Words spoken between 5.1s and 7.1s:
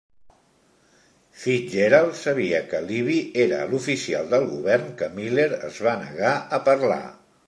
Miller es va negar a parlar.